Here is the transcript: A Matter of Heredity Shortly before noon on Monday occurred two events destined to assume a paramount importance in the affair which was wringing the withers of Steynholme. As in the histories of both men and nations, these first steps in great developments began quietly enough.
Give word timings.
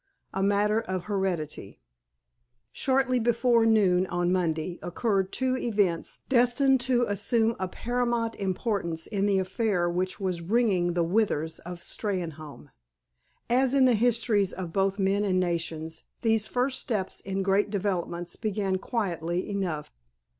A 0.33 0.41
Matter 0.41 0.79
of 0.81 1.03
Heredity 1.03 1.79
Shortly 2.71 3.19
before 3.19 3.67
noon 3.67 4.07
on 4.07 4.31
Monday 4.31 4.79
occurred 4.81 5.31
two 5.31 5.55
events 5.55 6.23
destined 6.27 6.81
to 6.81 7.03
assume 7.03 7.55
a 7.59 7.67
paramount 7.67 8.35
importance 8.37 9.05
in 9.05 9.27
the 9.27 9.37
affair 9.37 9.87
which 9.87 10.19
was 10.19 10.41
wringing 10.41 10.93
the 10.95 11.03
withers 11.03 11.59
of 11.59 11.81
Steynholme. 11.83 12.71
As 13.47 13.75
in 13.75 13.85
the 13.85 13.93
histories 13.93 14.53
of 14.53 14.73
both 14.73 14.97
men 14.97 15.23
and 15.23 15.39
nations, 15.39 16.05
these 16.23 16.47
first 16.47 16.79
steps 16.79 17.19
in 17.21 17.43
great 17.43 17.69
developments 17.69 18.35
began 18.35 18.79
quietly 18.79 19.47
enough. 19.47 19.91